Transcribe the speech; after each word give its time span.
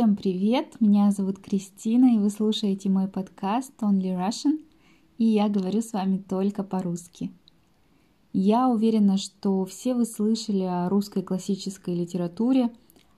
Всем 0.00 0.16
привет! 0.16 0.80
Меня 0.80 1.10
зовут 1.10 1.40
Кристина, 1.40 2.14
и 2.14 2.18
вы 2.18 2.30
слушаете 2.30 2.88
мой 2.88 3.06
подкаст 3.06 3.74
Only 3.82 4.16
Russian, 4.16 4.58
и 5.18 5.26
я 5.26 5.50
говорю 5.50 5.82
с 5.82 5.92
вами 5.92 6.16
только 6.16 6.64
по-русски. 6.64 7.30
Я 8.32 8.70
уверена, 8.70 9.18
что 9.18 9.62
все 9.66 9.92
вы 9.92 10.06
слышали 10.06 10.62
о 10.62 10.88
русской 10.88 11.22
классической 11.22 11.94
литературе, 11.94 12.70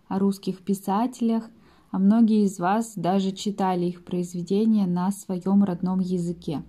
о 0.09 0.19
русских 0.19 0.65
писателях, 0.65 1.49
а 1.93 2.01
многие 2.01 2.47
из 2.47 2.59
вас 2.59 2.95
даже 2.97 3.31
читали 3.31 3.85
их 3.85 4.05
произведения 4.05 4.89
на 4.89 5.13
своем 5.13 5.63
родном 5.63 6.01
языке. 6.01 6.65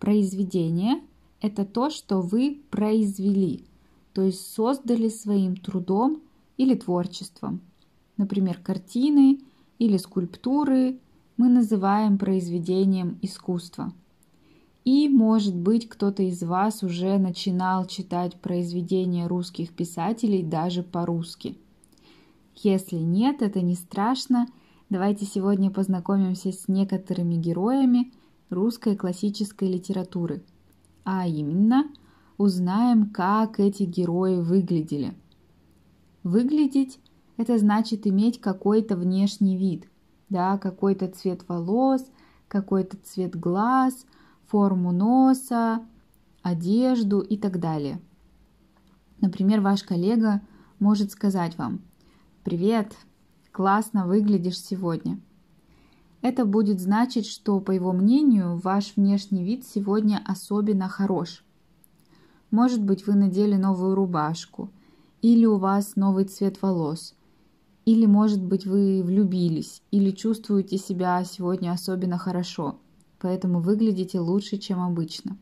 Произведение– 0.00 1.00
это 1.40 1.64
то, 1.64 1.88
что 1.88 2.20
вы 2.20 2.64
произвели, 2.68 3.64
то 4.12 4.22
есть 4.22 4.52
создали 4.52 5.08
своим 5.08 5.56
трудом 5.56 6.20
или 6.56 6.74
творчеством– 6.74 7.60
например, 8.16 8.58
картины 8.62 9.40
или 9.78 9.96
скульптуры, 9.96 10.98
мы 11.36 11.48
называем 11.48 12.18
произведением 12.18 13.18
искусства. 13.22 13.92
И, 14.84 15.08
может 15.08 15.56
быть, 15.56 15.88
кто-то 15.88 16.22
из 16.22 16.42
вас 16.42 16.82
уже 16.82 17.18
начинал 17.18 17.86
читать 17.86 18.36
произведения 18.40 19.26
русских 19.26 19.72
писателей 19.72 20.42
даже 20.42 20.82
по-русски. 20.82 21.56
Если 22.56 22.96
нет, 22.96 23.40
это 23.40 23.62
не 23.62 23.74
страшно. 23.74 24.46
Давайте 24.90 25.24
сегодня 25.24 25.70
познакомимся 25.70 26.52
с 26.52 26.68
некоторыми 26.68 27.34
героями 27.34 28.12
русской 28.50 28.94
классической 28.94 29.72
литературы. 29.72 30.44
А 31.04 31.26
именно, 31.26 31.90
узнаем, 32.36 33.10
как 33.10 33.58
эти 33.58 33.84
герои 33.84 34.36
выглядели. 34.36 35.14
Выглядеть 36.22 36.98
это 37.36 37.58
значит 37.58 38.06
иметь 38.06 38.40
какой-то 38.40 38.96
внешний 38.96 39.56
вид, 39.56 39.88
да, 40.28 40.56
какой-то 40.58 41.08
цвет 41.08 41.46
волос, 41.48 42.04
какой-то 42.48 42.96
цвет 42.98 43.34
глаз, 43.38 44.06
форму 44.46 44.92
носа, 44.92 45.84
одежду 46.42 47.20
и 47.20 47.36
так 47.36 47.58
далее. 47.58 48.00
Например, 49.20 49.60
ваш 49.60 49.82
коллега 49.82 50.42
может 50.78 51.10
сказать 51.10 51.58
вам 51.58 51.80
«Привет, 52.44 52.94
классно 53.50 54.06
выглядишь 54.06 54.60
сегодня». 54.60 55.18
Это 56.20 56.46
будет 56.46 56.80
значить, 56.80 57.26
что, 57.26 57.60
по 57.60 57.70
его 57.70 57.92
мнению, 57.92 58.56
ваш 58.56 58.96
внешний 58.96 59.44
вид 59.44 59.66
сегодня 59.66 60.22
особенно 60.24 60.88
хорош. 60.88 61.44
Может 62.50 62.82
быть, 62.82 63.06
вы 63.06 63.14
надели 63.14 63.56
новую 63.56 63.94
рубашку, 63.94 64.70
или 65.20 65.44
у 65.44 65.56
вас 65.56 65.96
новый 65.96 66.24
цвет 66.24 66.62
волос– 66.62 67.14
или, 67.84 68.06
может 68.06 68.42
быть, 68.42 68.66
вы 68.66 69.02
влюбились, 69.02 69.82
или 69.90 70.10
чувствуете 70.10 70.78
себя 70.78 71.22
сегодня 71.24 71.72
особенно 71.72 72.18
хорошо, 72.18 72.78
поэтому 73.18 73.60
выглядите 73.60 74.20
лучше, 74.20 74.58
чем 74.58 74.80
обычно. 74.80 75.36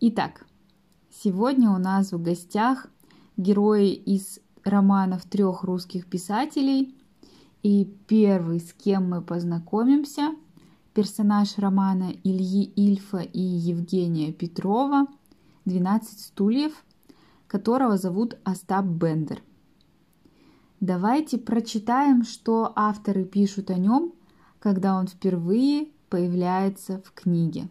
Итак, 0.00 0.46
сегодня 1.10 1.70
у 1.70 1.78
нас 1.78 2.12
в 2.12 2.22
гостях 2.22 2.88
герои 3.36 3.92
из 3.92 4.40
романов 4.64 5.24
трех 5.24 5.62
русских 5.62 6.06
писателей. 6.06 6.94
И 7.62 7.84
первый, 8.06 8.60
с 8.60 8.72
кем 8.72 9.10
мы 9.10 9.20
познакомимся, 9.20 10.34
персонаж 10.94 11.58
романа 11.58 12.12
Ильи 12.24 12.64
Ильфа 12.64 13.18
и 13.18 13.40
Евгения 13.40 14.32
Петрова 14.32 15.06
«12 15.66 16.02
стульев», 16.04 16.72
которого 17.46 17.98
зовут 17.98 18.38
Остап 18.44 18.86
Бендер. 18.86 19.42
Давайте 20.80 21.36
прочитаем, 21.36 22.24
что 22.24 22.72
авторы 22.74 23.26
пишут 23.26 23.70
о 23.70 23.74
нем, 23.74 24.14
когда 24.58 24.98
он 24.98 25.08
впервые 25.08 25.88
появляется 26.08 27.02
в 27.04 27.12
книге. 27.12 27.68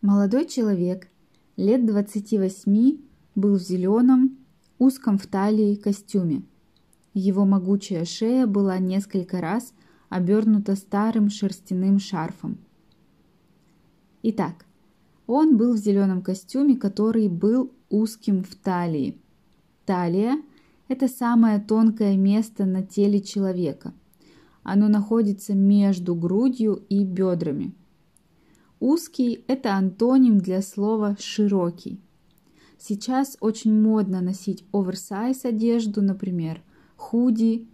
Молодой 0.00 0.46
человек, 0.46 1.08
лет 1.56 1.84
28, 1.84 2.98
был 3.34 3.56
в 3.56 3.62
зеленом, 3.62 4.38
узком 4.78 5.18
в 5.18 5.26
талии 5.26 5.74
костюме. 5.74 6.44
Его 7.14 7.44
могучая 7.44 8.04
шея 8.04 8.46
была 8.46 8.78
несколько 8.78 9.40
раз 9.40 9.74
обернута 10.08 10.76
старым 10.76 11.30
шерстяным 11.30 11.98
шарфом. 11.98 12.58
Итак, 14.22 14.66
он 15.26 15.56
был 15.56 15.74
в 15.74 15.78
зеленом 15.78 16.22
костюме, 16.22 16.76
который 16.76 17.28
был 17.28 17.72
узким 17.88 18.44
в 18.44 18.54
талии. 18.54 19.20
Талия 19.84 20.40
это 20.90 21.06
самое 21.06 21.60
тонкое 21.60 22.16
место 22.16 22.66
на 22.66 22.82
теле 22.82 23.20
человека. 23.20 23.94
Оно 24.64 24.88
находится 24.88 25.54
между 25.54 26.16
грудью 26.16 26.84
и 26.88 27.04
бедрами. 27.04 27.76
Узкий– 28.80 29.44
это 29.46 29.74
антоним 29.74 30.38
для 30.38 30.60
слова 30.62 31.16
«широкий». 31.20 32.00
Сейчас 32.76 33.36
очень 33.40 33.80
модно 33.80 34.20
носить 34.20 34.64
оверсайз 34.72 35.44
одежду, 35.44 36.02
например, 36.02 36.60
худи. 36.96 37.68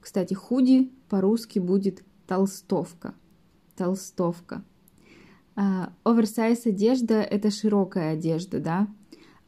Кстати, 0.00 0.32
худи 0.32 0.90
по-русски 1.10 1.58
будет 1.58 2.04
толстовка. 2.26 3.14
Толстовка. 3.76 4.64
А, 5.56 5.92
оверсайз 6.04 6.64
одежда– 6.64 7.20
это 7.20 7.50
широкая 7.50 8.14
одежда, 8.14 8.60
да? 8.60 8.88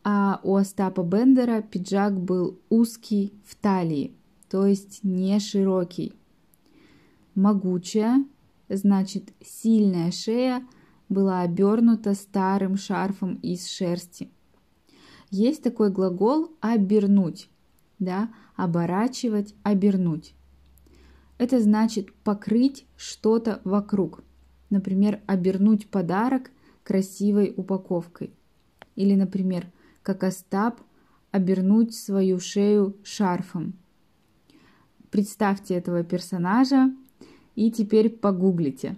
А 0.04 0.41
у 0.42 0.56
Остапа 0.56 1.03
Бендера 1.03 1.62
пиджак 1.62 2.19
был 2.19 2.59
узкий 2.69 3.34
в 3.44 3.54
талии, 3.56 4.14
то 4.48 4.66
есть 4.66 5.00
не 5.03 5.38
широкий. 5.41 6.14
Могучая, 7.34 8.25
значит 8.69 9.32
сильная 9.41 10.10
шея 10.10 10.66
была 11.08 11.41
обернута 11.41 12.14
старым 12.14 12.76
шарфом 12.76 13.37
из 13.37 13.69
шерсти. 13.69 14.31
Есть 15.31 15.62
такой 15.62 15.91
глагол 15.91 16.53
«обернуть», 16.60 17.50
да, 17.98 18.31
оборачивать, 18.56 19.54
обернуть. 19.62 20.34
Это 21.38 21.60
значит 21.60 22.12
покрыть 22.25 22.87
что-то 22.97 23.60
вокруг. 23.64 24.25
Например, 24.70 25.20
обернуть 25.26 25.88
подарок 25.88 26.50
красивой 26.82 27.53
упаковкой. 27.56 28.32
Или, 28.97 29.14
например, 29.14 29.66
как 30.08 30.24
Остап, 30.24 30.80
обернуть 31.32 31.94
свою 31.94 32.41
шею 32.41 32.96
шарфом. 33.02 33.74
Представьте 35.10 35.74
этого 35.74 36.02
персонажа 36.02 36.91
и 37.54 37.70
теперь 37.70 38.08
погуглите. 38.08 38.96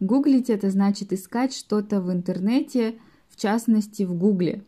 Гуглить 0.00 0.50
это 0.50 0.68
значит 0.68 1.14
искать 1.14 1.54
что-то 1.54 2.02
в 2.02 2.12
интернете, 2.12 2.98
в 3.30 3.36
частности 3.36 4.02
в 4.02 4.12
Гугле. 4.12 4.66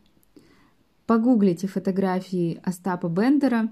Погуглите 1.05 1.67
фотографии 1.67 2.59
Остапа 2.63 3.09
Бендера 3.09 3.69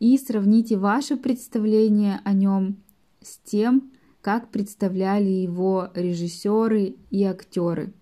и 0.00 0.18
сравните 0.18 0.76
ваше 0.76 1.16
представление 1.16 2.20
о 2.24 2.34
нем 2.34 2.76
с 3.22 3.38
тем, 3.38 3.90
как 4.20 4.50
представляли 4.50 5.30
его 5.30 5.88
режиссеры 5.94 6.96
и 7.08 7.24
актеры. 7.24 7.94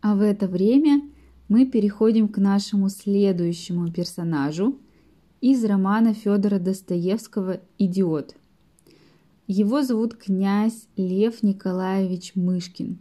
А 0.00 0.14
в 0.14 0.20
это 0.20 0.46
время 0.46 1.02
мы 1.48 1.64
переходим 1.64 2.28
к 2.28 2.38
нашему 2.38 2.90
следующему 2.90 3.90
персонажу 3.90 4.78
из 5.40 5.64
романа 5.64 6.12
Федора 6.12 6.58
Достоевского 6.58 7.60
«Идиот». 7.78 8.34
Его 9.46 9.82
зовут 9.82 10.14
князь 10.14 10.88
Лев 10.96 11.42
Николаевич 11.42 12.32
Мышкин. 12.34 12.98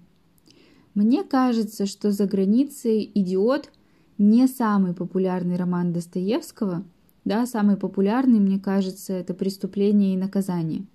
Мне 0.93 1.23
кажется, 1.23 1.85
что 1.85 2.11
за 2.11 2.25
границей 2.25 3.11
«Идиот» 3.13 3.69
не 4.17 4.47
самый 4.47 4.93
популярный 4.93 5.57
роман 5.57 5.91
Достоевского. 5.91 6.85
Да, 7.25 7.45
самый 7.45 7.75
популярный, 7.75 8.39
мне 8.39 8.59
кажется, 8.59 9.11
это 9.11 9.33
«Преступление 9.33 10.13
и 10.13 10.17
наказание». 10.17 10.85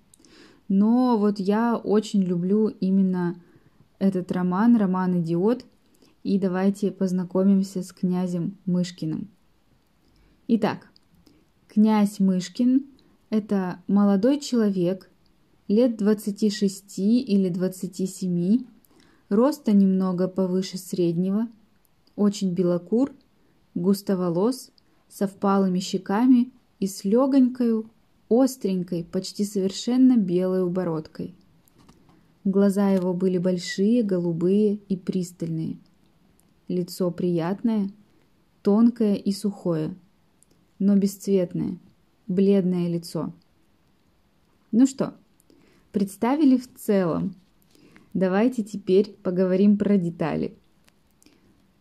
Но 0.69 1.17
вот 1.19 1.39
я 1.39 1.77
очень 1.77 2.23
люблю 2.23 2.67
именно 2.67 3.35
этот 3.99 4.31
роман, 4.31 4.75
роман 4.75 5.21
«Идиот», 5.21 5.65
и 6.23 6.39
давайте 6.39 6.91
познакомимся 6.91 7.83
с 7.83 7.91
князем 7.91 8.57
Мышкиным. 8.65 9.29
Итак, 10.47 10.89
князь 11.67 12.19
Мышкин– 12.19 12.85
это 13.29 13.79
молодой 13.87 14.39
человек, 14.39 15.09
лет 15.67 15.97
26 15.97 16.99
или 16.99 17.49
27, 17.49 18.65
роста 19.29 19.73
немного 19.73 20.27
повыше 20.27 20.77
среднего, 20.77 21.47
очень 22.15 22.53
белокур, 22.53 23.11
густоволос, 23.75 24.71
со 25.09 25.27
впалыми 25.27 25.79
щеками 25.79 26.51
и 26.79 26.87
с 26.87 27.03
легонькой, 27.03 27.83
остренькой, 28.29 29.03
почти 29.03 29.43
совершенно 29.43 30.17
белой 30.17 30.63
убородкой. 30.63 31.35
Глаза 32.43 32.89
его 32.89 33.13
были 33.13 33.37
большие, 33.37 34.03
голубые 34.03 34.79
и 34.89 34.97
пристальные– 34.97 35.77
Лицо 36.67 37.11
приятное, 37.11 37.89
тонкое 38.61 39.15
и 39.15 39.31
сухое, 39.31 39.95
но 40.79 40.95
бесцветное. 40.95 41.77
бледное 42.27 42.87
лицо. 42.87 43.33
Ну 44.71 44.87
что, 44.87 45.13
представили 45.91 46.57
в 46.57 46.73
целом. 46.73 47.35
Давайте 48.13 48.63
теперь 48.63 49.11
поговорим 49.23 49.77
про 49.77 49.97
детали. 49.97 50.57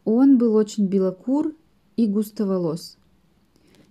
Он 0.04 0.36
был 0.36 0.54
очень 0.56 0.86
белокур 0.86 1.54
и 1.96 2.06
густоволос. 2.06 2.98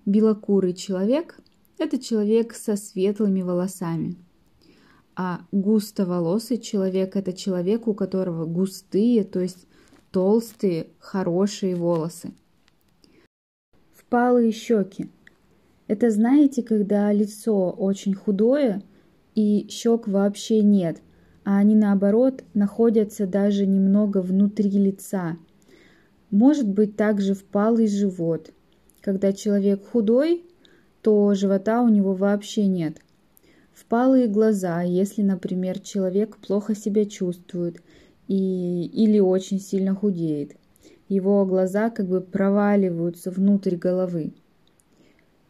Белокурый 0.06 0.74
человек– 0.74 1.40
это 1.78 1.98
человек 2.00 2.54
со 2.54 2.76
светлыми 2.76 3.42
волосами. 3.42 4.18
А 5.16 5.42
густоволосый 5.52 6.58
человек– 6.58 7.16
это 7.16 7.32
человек, 7.34 7.88
у 7.88 7.94
которого 7.94 8.46
густые, 8.46 9.24
то 9.24 9.40
есть 9.40 9.68
толстые, 10.12 10.88
хорошие 11.00 11.76
волосы. 11.76 12.32
Впалые 13.94 14.52
щеки. 14.52 15.10
Это 15.88 16.10
знаете, 16.12 16.64
когда 16.64 17.12
лицо 17.12 17.70
очень 17.72 18.14
худое 18.14 18.82
и 19.36 19.68
щек 19.70 20.08
вообще 20.08 20.62
нет, 20.62 21.02
а 21.44 21.58
они 21.58 21.76
наоборот 21.76 22.44
находятся 22.54 23.26
даже 23.26 23.66
немного 23.66 24.22
внутри 24.22 24.70
лица. 24.70 25.38
Может 26.30 26.68
быть 26.68 26.96
также 26.96 27.34
впалый 27.34 27.88
живот. 27.88 28.52
Когда 29.02 29.34
человек 29.34 29.86
худой, 29.88 30.46
то 31.02 31.34
живота 31.34 31.82
у 31.82 31.90
него 31.90 32.14
вообще 32.14 32.68
нет. 32.68 33.02
Впалые 33.74 34.28
глаза, 34.28 34.82
если, 34.82 35.24
например, 35.24 35.80
человек 35.80 36.38
плохо 36.38 36.76
себя 36.76 37.06
чувствует 37.06 37.82
и, 38.28 38.86
или 38.86 39.20
очень 39.20 39.60
сильно 39.60 39.96
худеет. 39.96 40.56
Его 41.10 41.46
глаза 41.46 41.90
как 41.90 42.08
бы 42.08 42.22
проваливаются 42.22 43.32
внутрь 43.32 43.76
головы. 43.76 44.34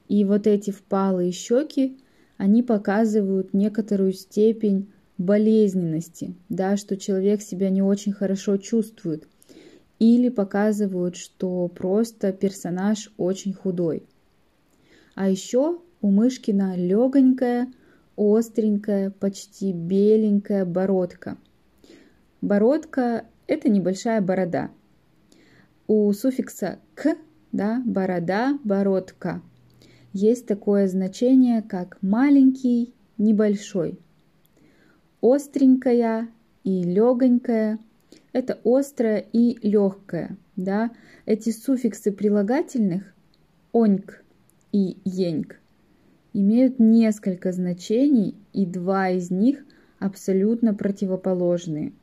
И 0.07 0.25
вот 0.25 0.47
эти 0.47 0.71
впалые 0.71 1.31
щеки, 1.31 1.97
они 2.37 2.63
показывают 2.63 3.53
некоторую 3.53 4.13
степень 4.13 4.89
болезненности, 5.17 6.33
да, 6.49 6.77
что 6.77 6.97
человек 6.97 7.41
себя 7.43 7.69
не 7.69 7.83
очень 7.83 8.11
хорошо 8.11 8.57
чувствует, 8.57 9.27
или 9.99 10.29
показывают, 10.29 11.15
что 11.15 11.67
просто 11.67 12.33
персонаж 12.33 13.13
очень 13.17 13.53
худой. 13.53 14.03
А 15.13 15.29
еще 15.29 15.79
у 16.01 16.09
Мышкина 16.09 16.75
легонькая, 16.75 17.71
остренькая, 18.17 19.11
почти 19.11 19.71
беленькая 19.71 20.65
бородка– 20.65 21.37
Бородка– 22.41 23.25
это 23.47 23.69
небольшая 23.69 24.19
борода. 24.19 24.71
У 25.85 26.11
суффикса 26.11 26.79
«к» 26.95 27.15
да, 27.51 27.83
борода, 27.85 28.57
бородка. 28.63 29.43
Есть 30.11 30.47
такое 30.47 30.87
значение, 30.87 31.61
как 31.61 31.99
маленький, 32.01 32.95
небольшой. 33.19 33.99
Остренькая 35.21 36.29
и 36.63 36.81
легонькая– 36.81 37.77
это 38.33 38.59
острая 38.63 39.19
и 39.19 39.59
легкая. 39.61 40.35
Да? 40.55 40.89
Эти 41.27 41.51
суффиксы 41.51 42.11
прилагательных 42.11 43.13
«оньк» 43.71 44.23
и 44.71 44.97
«еньк» 45.05 45.59
имеют 46.33 46.79
несколько 46.79 47.51
значений, 47.51 48.35
и 48.51 48.65
два 48.65 49.09
из 49.11 49.29
них 49.29 49.63
абсолютно 49.99 50.73
противоположные– 50.73 51.93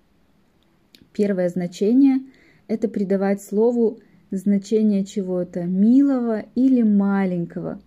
Первое 1.18 1.48
значение– 1.48 2.20
это 2.68 2.86
придавать 2.86 3.42
слову 3.42 3.98
значение 4.30 5.04
чего-то 5.04 5.64
милого 5.64 6.44
или 6.54 6.82
маленького. 6.82 7.82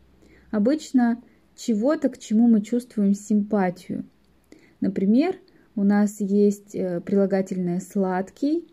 Обычно 0.51 1.23
чего-то, 1.55 2.09
к 2.09 2.17
чему 2.17 2.49
мы 2.49 2.59
чувствуем 2.61 3.13
симпатию. 3.13 4.03
Например, 4.81 5.37
у 5.77 5.85
нас 5.85 6.19
есть 6.19 6.75
э, 6.75 6.99
прилагательное 6.99 7.79
«сладкий», 7.79 8.67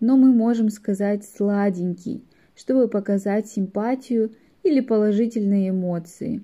но 0.00 0.16
мы 0.16 0.32
можем 0.32 0.70
сказать 0.70 1.24
«сладенький», 1.24 2.24
чтобы 2.56 2.88
показать 2.88 3.46
симпатию 3.46 4.32
или 4.64 4.80
положительные 4.80 5.70
эмоции. 5.70 6.42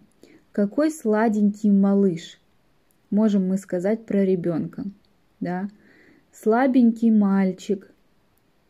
Какой 0.53 0.93
сладенький 0.93 1.73
малыш, 1.73 2.39
можем 3.11 3.49
мы 3.49 3.59
сказать 3.59 4.07
про 4.07 4.25
ребенка. 4.25 4.85
Да? 5.41 5.69
Слабенький 6.43 7.11
мальчик, 7.11 7.91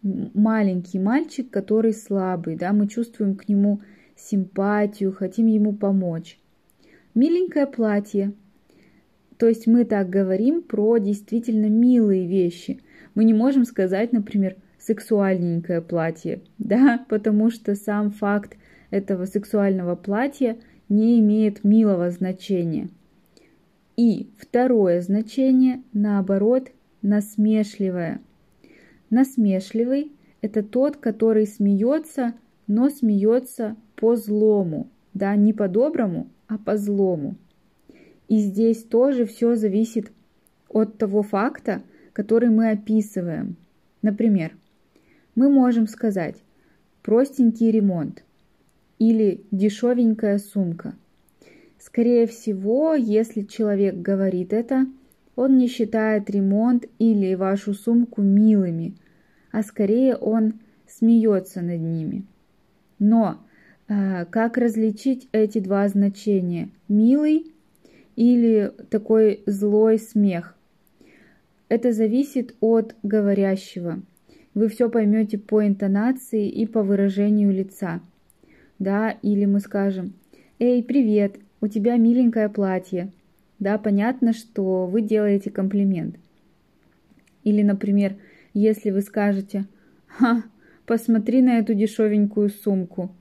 маленький 0.02 0.98
мальчик, 0.98 1.50
который 1.50 1.92
слабый, 1.92 2.56
да, 2.56 2.72
мы 2.72 2.88
чувствуем 2.88 3.36
к 3.36 3.48
нему 3.48 3.80
симпатию, 4.16 5.12
хотим 5.12 5.46
ему 5.46 5.72
помочь. 5.72 6.38
Миленькое 7.14 7.66
платье. 7.66 8.32
То 9.36 9.46
есть 9.46 9.66
мы 9.66 9.84
так 9.84 10.08
говорим 10.08 10.62
про 10.62 10.98
действительно 10.98 11.66
милые 11.66 12.26
вещи. 12.26 12.80
Мы 13.14 13.24
не 13.24 13.34
можем 13.34 13.64
сказать, 13.64 14.12
например, 14.12 14.56
сексуальненькое 14.78 15.80
платье, 15.80 16.42
да, 16.58 17.04
потому 17.08 17.50
что 17.50 17.74
сам 17.74 18.10
факт 18.10 18.56
этого 18.90 19.26
сексуального 19.26 19.94
платья 19.94 20.56
не 20.88 21.20
имеет 21.20 21.64
милого 21.64 22.10
значения. 22.10 22.88
И 23.96 24.30
второе 24.38 25.02
значение, 25.02 25.82
наоборот, 25.92 26.70
насмешливая. 27.02 28.20
Насмешливый– 29.10 30.12
это 30.40 30.62
тот, 30.62 30.96
который 30.96 31.46
смеется, 31.46 32.34
но 32.66 32.90
смеется 32.90 33.76
по 33.96 34.16
злому, 34.16 34.88
да, 35.14 35.34
не 35.36 35.52
по 35.52 35.68
доброму, 35.68 36.28
а 36.46 36.58
по 36.58 36.76
злому. 36.76 37.36
И 38.28 38.38
здесь 38.38 38.82
тоже 38.84 39.24
все 39.24 39.56
зависит 39.56 40.12
от 40.68 40.98
того 40.98 41.22
факта, 41.22 41.82
который 42.12 42.50
мы 42.50 42.70
описываем. 42.70 43.56
Например, 44.02 44.56
мы 45.34 45.50
можем 45.50 45.86
сказать 45.86 46.36
простенький 47.02 47.70
ремонт 47.70 48.22
или 48.98 49.44
дешевенькая 49.50 50.38
сумка. 50.38 50.94
Скорее 51.78 52.26
всего, 52.26 52.94
если 52.94 53.42
человек 53.42 53.94
говорит 53.94 54.52
это, 54.52 54.86
он 55.38 55.56
не 55.56 55.68
считает 55.68 56.28
ремонт 56.30 56.86
или 56.98 57.36
вашу 57.36 57.72
сумку 57.72 58.22
милыми, 58.22 58.96
а 59.52 59.62
скорее 59.62 60.16
он 60.16 60.54
смеется 60.88 61.62
над 61.62 61.80
ними. 61.80 62.24
Но 62.98 63.38
э, 63.86 64.24
как 64.24 64.58
различить 64.58 65.28
эти 65.30 65.60
два 65.60 65.86
значения? 65.86 66.70
Милый 66.88 67.52
или 68.16 68.72
такой 68.90 69.44
злой 69.46 70.00
смех? 70.00 70.56
Это 71.68 71.92
зависит 71.92 72.56
от 72.58 72.96
говорящего. 73.04 74.02
Вы 74.54 74.66
все 74.66 74.90
поймете 74.90 75.38
по 75.38 75.64
интонации 75.64 76.48
и 76.48 76.66
по 76.66 76.82
выражению 76.82 77.52
лица. 77.52 78.00
Да, 78.80 79.12
или 79.22 79.44
мы 79.44 79.60
скажем, 79.60 80.14
«Эй, 80.58 80.82
привет, 80.82 81.36
у 81.60 81.68
тебя 81.68 81.96
миленькое 81.96 82.48
платье», 82.48 83.12
да, 83.58 83.78
понятно, 83.78 84.32
что 84.32 84.86
вы 84.86 85.02
делаете 85.02 85.50
комплимент. 85.50 86.16
Или, 87.44 87.62
например, 87.62 88.16
если 88.54 88.90
вы 88.90 89.00
скажете 89.00 89.66
«Ха, 90.06 90.42
посмотри 90.86 91.42
на 91.42 91.58
эту 91.58 91.74
дешевенькую 91.74 92.50
сумку», 92.50 93.14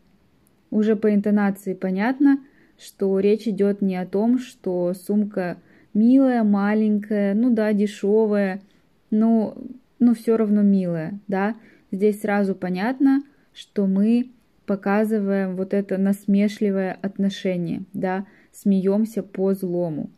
уже 0.70 0.96
по 0.96 1.14
интонации 1.14 1.74
понятно, 1.74 2.40
что 2.78 3.20
речь 3.20 3.48
идет 3.48 3.82
не 3.82 3.96
о 3.96 4.06
том, 4.06 4.38
что 4.38 4.94
сумка 4.94 5.58
милая, 5.94 6.44
маленькая, 6.44 7.34
ну 7.34 7.50
да, 7.50 7.74
дешевая, 7.74 8.62
но, 9.10 9.58
но 10.00 10.14
все 10.14 10.38
равно 10.38 10.62
милая, 10.62 11.20
да. 11.28 11.56
Здесь 11.92 12.22
сразу 12.22 12.54
понятно, 12.54 13.24
что 13.54 13.88
мы 13.88 14.32
показываем 14.66 15.56
вот 15.56 15.74
это 15.74 15.98
насмешливое 15.98 16.98
отношение, 17.02 17.84
да, 17.94 18.26
смеемся 18.52 19.24
по 19.24 19.54
злому. 19.54 20.12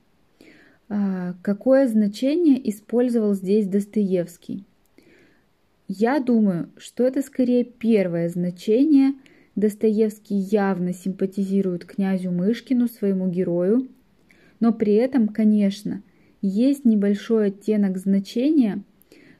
А, 0.89 1.35
какое 1.43 1.87
значение 1.87 2.67
использовал 2.69 3.35
здесь 3.35 3.67
Достоевский? 3.67 4.65
Я 5.87 6.19
думаю, 6.19 6.69
что 6.77 7.03
это 7.05 7.21
скорее 7.21 7.63
первое 7.63 8.27
значение. 8.29 9.13
Достоевский 9.55 10.35
явно 10.35 10.93
симпатизирует 10.93 11.85
князю 11.85 12.31
Мышкину, 12.31 12.87
своему 12.87 13.27
герою, 13.29 13.87
но 14.59 14.73
при 14.73 14.93
этом, 14.93 15.27
конечно, 15.27 16.01
есть 16.41 16.85
небольшой 16.85 17.47
оттенок 17.47 17.97
значения, 17.97 18.81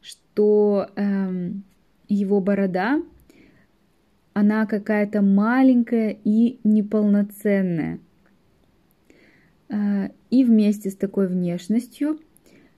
что 0.02 0.88
эм, 0.96 1.64
его 2.08 2.42
борода, 2.42 3.02
она 4.34 4.66
какая-то 4.66 5.22
маленькая 5.22 6.18
и 6.24 6.60
неполноценная– 6.64 8.00
и 9.70 10.44
вместе 10.44 10.90
с 10.90 10.96
такой 10.96 11.28
внешностью 11.28 12.20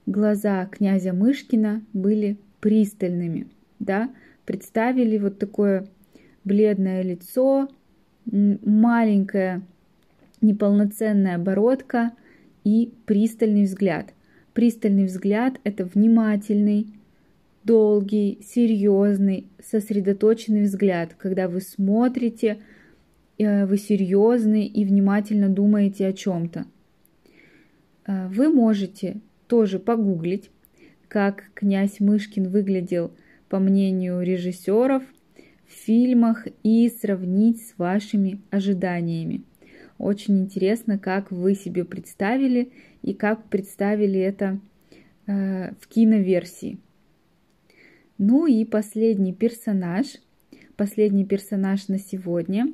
глаза 0.05 0.65
князя 0.65 1.13
Мышкина 1.13 1.83
были 1.93 2.37
пристальными, 2.59 3.47
да, 3.79 4.09
представили 4.45 5.17
вот 5.17 5.39
такое 5.39 5.87
бледное 6.43 7.01
лицо, 7.01 7.69
маленькое 8.25 9.61
неполноценная 10.41 11.35
оборотка 11.35 12.11
и 12.63 12.93
пристальный 13.05 13.63
взгляд. 13.63 14.13
Пристальный 14.53 15.05
взгляд– 15.05 15.59
это 15.63 15.85
внимательный, 15.85 16.87
долгий, 17.63 18.39
серьезный, 18.43 19.47
сосредоточенный 19.63 20.63
взгляд, 20.63 21.13
когда 21.13 21.47
вы 21.47 21.61
смотрите, 21.61 22.57
э, 23.37 23.65
вы 23.65 23.77
серьезны 23.77 24.65
и 24.65 24.83
внимательно 24.83 25.47
думаете 25.47 26.07
о 26.07 26.13
чем-то. 26.13 26.65
Э, 28.05 28.27
вы 28.27 28.49
можете 28.49 29.21
тоже 29.47 29.79
погуглить, 29.79 30.49
как 31.07 31.51
князь 31.53 31.99
Мышкин 31.99 32.49
выглядел, 32.49 33.11
по 33.49 33.59
мнению 33.59 34.21
режиссеров, 34.21 35.03
в 35.67 35.73
фильмах 35.73 36.47
и 36.63 36.89
сравнить 36.89 37.61
с 37.61 37.77
вашими 37.77 38.39
ожиданиями. 38.49 39.43
Очень 39.97 40.39
интересно, 40.39 40.97
как 40.97 41.31
вы 41.31 41.53
себе 41.53 41.85
представили 41.85 42.71
и 43.01 43.13
как 43.13 43.43
представили 43.49 44.19
это 44.19 44.59
э, 45.27 45.73
в 45.79 45.87
киноверсии. 45.87 46.79
Ну 48.17 48.45
и 48.45 48.65
последний 48.65 49.33
персонаж, 49.33 50.07
последний 50.75 51.25
персонаж 51.25 51.87
на 51.87 51.99
сегодня, 51.99 52.71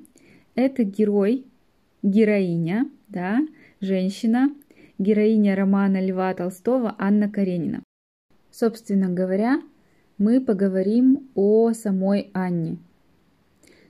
это 0.56 0.84
герой, 0.84 1.46
героиня, 2.04 2.90
да, 3.10 3.46
женщина, 3.82 4.54
героиня 4.98 5.56
романа 5.56 6.04
Льва 6.04 6.34
Толстого 6.34 6.96
Анна 6.98 7.30
Каренина. 7.30 7.84
Собственно 8.52 9.10
говоря, 9.10 9.62
мы 10.18 10.42
поговорим 10.42 11.30
о 11.36 11.74
самой 11.74 12.32
Анне. 12.34 12.78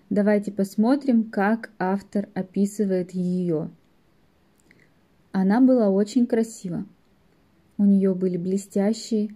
Давайте 0.10 0.52
посмотрим, 0.52 1.26
как 1.26 1.72
автор 1.80 2.28
описывает 2.34 3.12
ее. 3.12 3.70
Она 5.32 5.62
была 5.62 5.90
очень 5.90 6.26
красива. 6.26 6.86
У 7.78 7.86
нее 7.86 8.14
были 8.14 8.38
блестящие, 8.38 9.30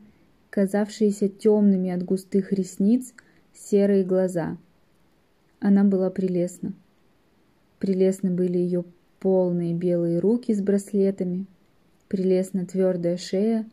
казавшиеся 0.49 1.29
темными 1.29 1.91
от 1.91 2.03
густых 2.03 2.51
ресниц, 2.51 3.13
серые 3.53 4.03
глаза. 4.03 4.57
Она 5.59 5.83
была 5.83 6.09
прелестна. 6.09 6.73
Прелестны 7.79 8.31
были 8.31 8.57
ее 8.57 8.83
полные 9.19 9.73
белые 9.73 10.19
руки 10.19 10.53
с 10.53 10.61
браслетами, 10.61 11.45
прелестно 12.11 12.65
твердая 12.65 13.15
шея, 13.15 13.65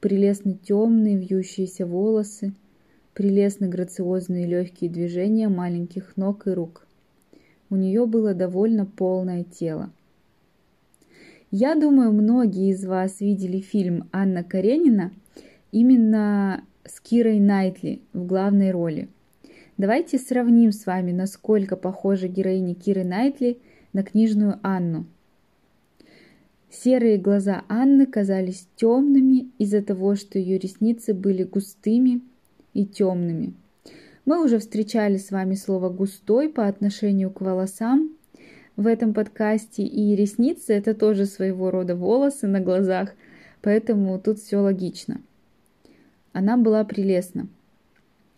прелестно 0.00 0.54
темные 0.54 1.16
вьющиеся 1.16 1.86
волосы, 1.86 2.52
прелестно 3.14 3.68
грациозные 3.68 4.44
легкие 4.44 4.90
движения 4.90 5.48
маленьких 5.48 6.16
ног 6.16 6.48
и 6.48 6.50
рук. 6.50 6.84
У 7.70 7.76
нее 7.76 8.06
было 8.06 8.34
довольно 8.34 8.86
полное 8.86 9.44
тело. 9.44 9.92
Я 11.52 11.76
думаю, 11.76 12.10
многие 12.10 12.70
из 12.72 12.84
вас 12.84 13.20
видели 13.20 13.60
фильм 13.60 14.08
Анна 14.10 14.42
Каренина 14.42 15.12
именно 15.70 16.64
с 16.84 16.98
Кирой 16.98 17.38
Найтли 17.38 18.02
в 18.12 18.26
главной 18.26 18.72
роли. 18.72 19.08
Давайте 19.78 20.18
сравним 20.18 20.72
с 20.72 20.86
вами, 20.86 21.12
насколько 21.12 21.76
похожа 21.76 22.26
героиня 22.26 22.74
Киры 22.74 23.04
Найтли 23.04 23.58
на 23.92 24.02
книжную 24.02 24.58
Анну. 24.64 25.06
Серые 26.70 27.18
глаза 27.18 27.64
Анны 27.68 28.06
казались 28.06 28.68
темными 28.76 29.50
из-за 29.58 29.82
того, 29.82 30.14
что 30.14 30.38
ее 30.38 30.58
ресницы 30.58 31.14
были 31.14 31.42
густыми 31.42 32.22
и 32.74 32.86
темными. 32.86 33.54
Мы 34.24 34.42
уже 34.44 34.58
встречали 34.58 35.16
с 35.16 35.30
вами 35.30 35.54
слово 35.54 35.88
«густой» 35.88 36.48
по 36.48 36.66
отношению 36.68 37.30
к 37.30 37.40
волосам 37.40 38.10
в 38.76 38.86
этом 38.86 39.12
подкасте, 39.12 39.82
и 39.82 40.14
ресницы– 40.14 40.72
это 40.74 40.94
тоже 40.94 41.26
своего 41.26 41.70
рода 41.70 41.96
волосы 41.96 42.46
на 42.46 42.60
глазах, 42.60 43.10
поэтому 43.60 44.18
тут 44.18 44.38
все 44.38 44.58
логично– 44.58 45.20
она 46.32 46.56
была 46.56 46.84
прелестна. 46.84 47.48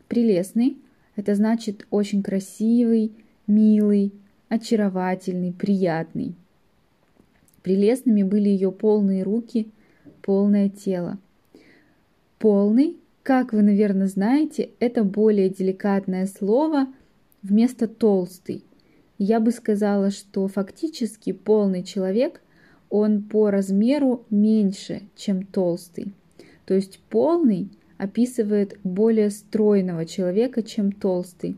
Прелестный– 0.09 0.79
это 1.17 1.35
значит 1.35 1.87
очень 1.91 2.23
красивый, 2.23 3.12
милый, 3.47 4.12
очаровательный, 4.49 5.53
приятный. 5.53 6.35
Прелестными 7.62 8.23
были 8.23 8.49
ее 8.49 8.73
полные 8.73 9.23
руки, 9.23 9.69
полное 10.23 10.69
тело. 10.69 11.19
Полный, 12.38 12.97
как 13.23 13.52
вы, 13.52 13.62
наверное, 13.62 14.09
знаете, 14.09 14.71
это 14.81 15.04
более 15.04 15.49
деликатное 15.49 16.26
слово 16.26 16.88
вместо 17.42 17.87
толстый. 17.87 18.64
Я 19.19 19.38
бы 19.38 19.52
сказала, 19.52 20.11
что 20.11 20.49
фактически 20.49 21.33
полный 21.33 21.85
человек, 21.85 22.40
он 22.90 23.23
по 23.23 23.50
размеру 23.50 24.25
меньше, 24.31 25.02
чем 25.16 25.45
толстый. 25.45 26.12
То 26.66 26.75
есть 26.75 27.00
полный– 27.09 27.71
описывает 28.02 28.81
более 28.83 29.31
стройного 29.31 30.07
человека, 30.07 30.64
чем 30.64 30.90
толстый. 30.90 31.57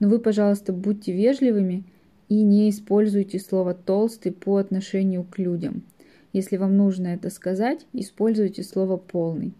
Но 0.00 0.08
вы, 0.08 0.18
пожалуйста, 0.18 0.72
будьте 0.72 1.12
вежливыми 1.12 1.84
и 2.28 2.42
не 2.42 2.70
используйте 2.70 3.38
слово 3.38 3.74
«толстый» 3.74 4.32
по 4.32 4.56
отношению 4.56 5.24
к 5.24 5.38
людям. 5.38 5.82
Если 6.32 6.56
вам 6.56 6.76
нужно 6.76 7.08
это 7.08 7.30
сказать, 7.30 7.86
используйте 7.92 8.62
слово 8.62 8.96
«полный». 8.96 9.54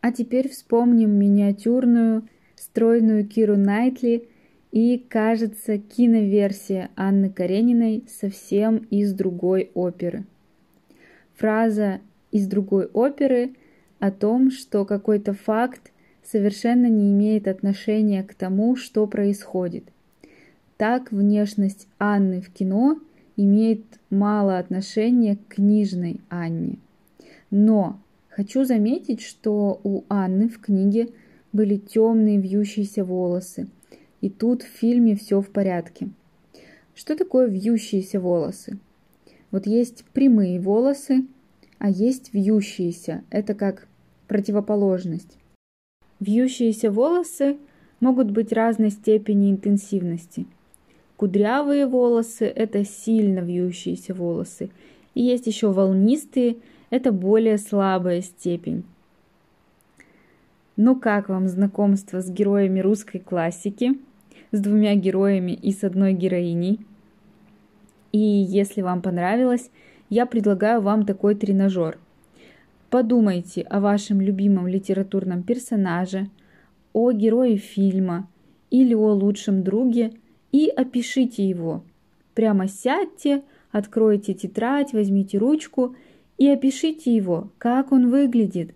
А 0.00 0.12
теперь 0.12 0.48
вспомним 0.48 1.10
миниатюрную, 1.10 2.28
стройную 2.56 3.26
Киру 3.26 3.56
Найтли 3.56 4.28
и, 4.72 4.98
кажется, 4.98 5.78
киноверсия 5.78 6.90
Анны 6.96 7.30
Карениной 7.30 8.04
совсем 8.08 8.78
из 8.90 9.12
другой 9.12 9.70
оперы. 9.74 10.24
Фраза 11.34 12.00
«из 12.30 12.46
другой 12.46 12.86
оперы» 12.86 13.54
о 13.98 14.10
том, 14.10 14.50
что 14.50 14.84
какой-то 14.84 15.34
факт 15.34 15.92
совершенно 16.24 16.86
не 16.86 17.12
имеет 17.12 17.46
отношения 17.46 18.22
к 18.22 18.34
тому, 18.34 18.76
что 18.76 19.06
происходит. 19.06 19.84
Так 20.82 21.12
внешность 21.12 21.86
Анны 22.00 22.40
в 22.40 22.50
кино 22.50 22.98
имеет 23.36 23.84
мало 24.10 24.58
отношения 24.58 25.36
к 25.36 25.54
книжной 25.54 26.20
Анне. 26.28 26.80
Но 27.52 28.00
хочу 28.28 28.64
заметить, 28.64 29.20
что 29.20 29.80
у 29.84 30.02
Анны 30.08 30.48
в 30.48 30.58
книге 30.58 31.10
были 31.52 31.76
темные 31.76 32.40
вьющиеся 32.40 33.04
волосы, 33.04 33.68
и 34.20 34.28
тут 34.28 34.64
в 34.64 34.66
фильме 34.66 35.14
все 35.14 35.40
в 35.40 35.50
порядке. 35.50 36.08
Что 36.96 37.14
такое 37.14 37.46
вьющиеся 37.46 38.18
волосы? 38.18 38.80
Вот 39.52 39.68
есть 39.68 40.04
прямые 40.06 40.58
волосы, 40.58 41.26
а 41.78 41.90
есть 41.90 42.34
вьющиеся. 42.34 43.22
Это 43.30 43.54
как 43.54 43.86
противоположность. 44.26 45.38
Вьющиеся 46.18 46.90
волосы 46.90 47.58
могут 48.00 48.32
быть 48.32 48.52
разной 48.52 48.90
степени 48.90 49.48
интенсивности. 49.48 50.44
Кудрявые 51.22 51.86
волосы– 51.86 52.46
это 52.56 52.84
сильно 52.84 53.38
вьющиеся 53.38 54.12
волосы. 54.12 54.70
И 55.14 55.22
есть 55.22 55.46
еще 55.46 55.70
волнистые– 55.70 56.56
это 56.90 57.12
более 57.12 57.58
слабая 57.58 58.22
степень. 58.22 58.82
Ну 60.76 60.98
как 60.98 61.28
вам 61.28 61.46
знакомство 61.46 62.20
с 62.20 62.28
героями 62.28 62.80
русской 62.80 63.20
классики, 63.20 64.00
с 64.50 64.58
двумя 64.58 64.96
героями 64.96 65.52
и 65.52 65.70
с 65.70 65.84
одной 65.84 66.12
героиней? 66.12 66.80
И 68.10 68.18
если 68.18 68.82
вам 68.82 69.00
понравилось, 69.00 69.70
я 70.10 70.26
предлагаю 70.26 70.80
вам 70.80 71.06
такой 71.06 71.36
тренажер– 71.36 71.98
Подумайте 72.90 73.62
о 73.62 73.78
вашем 73.78 74.20
любимом 74.20 74.66
литературном 74.66 75.44
персонаже, 75.44 76.28
о 76.92 77.12
герое 77.12 77.58
фильма 77.58 78.28
или 78.70 78.92
о 78.92 79.12
лучшем 79.12 79.62
друге 79.62 80.14
и 80.52 80.68
опишите 80.68 81.48
его. 81.48 81.84
Прямо 82.34 82.68
сядьте, 82.68 83.42
откройте 83.72 84.34
тетрадь, 84.34 84.92
возьмите 84.92 85.38
ручку 85.38 85.96
и 86.38 86.48
опишите 86.48 87.14
его, 87.14 87.50
как 87.58 87.90
он 87.90 88.10
выглядит. 88.10 88.74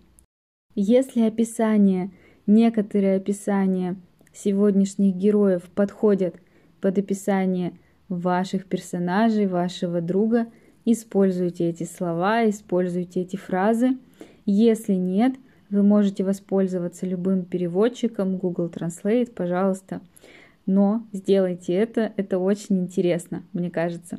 Если 0.74 1.20
описание, 1.22 2.10
некоторые 2.46 3.16
описания 3.16 3.96
сегодняшних 4.32 5.14
героев 5.14 5.62
подходят 5.74 6.34
под 6.80 6.98
описание 6.98 7.78
ваших 8.08 8.66
персонажей, 8.66 9.46
вашего 9.46 10.00
друга, 10.00 10.48
используйте 10.84 11.68
эти 11.68 11.84
слова, 11.84 12.48
используйте 12.48 13.22
эти 13.22 13.36
фразы– 13.36 13.96
если 14.46 14.92
нет, 14.92 15.34
вы 15.70 15.82
можете 15.82 16.22
воспользоваться 16.22 17.04
любым 17.04 17.44
переводчиком, 17.44 18.36
Google 18.36 18.68
Translate, 18.68 19.32
пожалуйста. 19.32 20.00
Но 20.66 21.06
сделайте 21.12 21.72
это, 21.74 22.12
это 22.16 22.38
очень 22.38 22.80
интересно, 22.80 23.44
мне 23.52 23.70
кажется. 23.70 24.18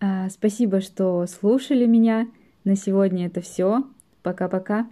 А, 0.00 0.28
спасибо, 0.28 0.80
что 0.80 1.26
слушали 1.26 1.86
меня. 1.86 2.28
На 2.64 2.76
сегодня 2.76 3.26
это 3.26 3.40
все. 3.40 3.84
Пока-пока. 4.22 4.86